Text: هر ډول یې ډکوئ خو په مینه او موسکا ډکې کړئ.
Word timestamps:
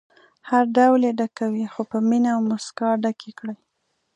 هر 0.49 0.63
ډول 0.77 1.01
یې 1.07 1.13
ډکوئ 1.19 1.63
خو 1.73 1.81
په 1.91 1.97
مینه 2.07 2.29
او 2.35 2.41
موسکا 2.49 2.89
ډکې 3.03 3.31
کړئ. 3.39 3.57